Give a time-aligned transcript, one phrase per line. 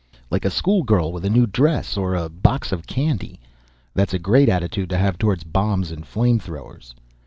[0.31, 1.95] _Like a schoolgirl with a new dress.
[1.95, 3.39] Or a box of candy.
[3.93, 6.95] That's a great attitude to have towards bombs and flame throwers.